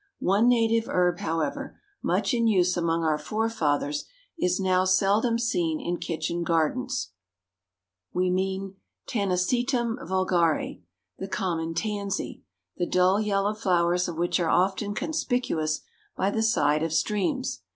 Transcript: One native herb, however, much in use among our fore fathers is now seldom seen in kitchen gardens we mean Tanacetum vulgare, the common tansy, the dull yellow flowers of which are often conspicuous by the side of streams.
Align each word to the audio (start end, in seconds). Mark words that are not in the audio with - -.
One 0.17 0.49
native 0.49 0.89
herb, 0.89 1.19
however, 1.19 1.79
much 2.01 2.33
in 2.33 2.47
use 2.47 2.75
among 2.75 3.03
our 3.03 3.19
fore 3.19 3.51
fathers 3.51 4.05
is 4.35 4.59
now 4.59 4.83
seldom 4.83 5.37
seen 5.37 5.79
in 5.79 5.97
kitchen 5.97 6.41
gardens 6.41 7.11
we 8.11 8.31
mean 8.31 8.77
Tanacetum 9.07 10.03
vulgare, 10.07 10.77
the 11.19 11.27
common 11.27 11.75
tansy, 11.75 12.41
the 12.77 12.87
dull 12.87 13.21
yellow 13.21 13.53
flowers 13.53 14.07
of 14.07 14.17
which 14.17 14.39
are 14.39 14.49
often 14.49 14.95
conspicuous 14.95 15.81
by 16.17 16.31
the 16.31 16.41
side 16.41 16.81
of 16.81 16.91
streams. 16.93 17.61